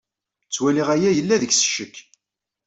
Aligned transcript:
Ttwaliɣ 0.47 0.87
aya 0.95 1.09
yella 1.13 1.41
deg-s 1.41 1.61
ccek. 1.67 1.95